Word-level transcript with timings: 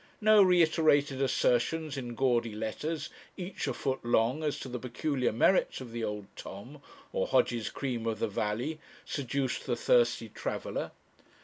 No 0.19 0.41
reiterated 0.41 1.21
assertions 1.21 1.95
in 1.95 2.15
gaudy 2.15 2.55
letters, 2.55 3.11
each 3.37 3.67
a 3.67 3.73
foot 3.75 4.03
long, 4.03 4.41
as 4.41 4.59
to 4.61 4.67
the 4.67 4.79
peculiar 4.79 5.31
merits 5.31 5.79
of 5.79 5.91
the 5.91 6.03
old 6.03 6.25
tom 6.35 6.81
or 7.13 7.27
Hodge's 7.27 7.69
cream 7.69 8.07
of 8.07 8.17
the 8.17 8.27
valley, 8.27 8.79
seduced 9.05 9.67
the 9.67 9.75
thirsty 9.75 10.27
traveller. 10.29 10.89